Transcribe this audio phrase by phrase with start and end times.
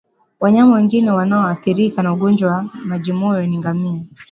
[0.39, 4.03] Wanyama wengine wanaoathirika na ugonjwa wa majimoyo ni ngamia